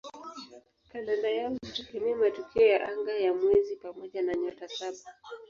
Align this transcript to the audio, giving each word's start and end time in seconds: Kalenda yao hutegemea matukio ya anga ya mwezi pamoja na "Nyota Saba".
Kalenda 0.91 1.29
yao 1.29 1.49
hutegemea 1.49 2.15
matukio 2.15 2.67
ya 2.67 2.87
anga 2.87 3.11
ya 3.11 3.33
mwezi 3.33 3.75
pamoja 3.75 4.21
na 4.21 4.33
"Nyota 4.35 4.67
Saba". 4.67 4.97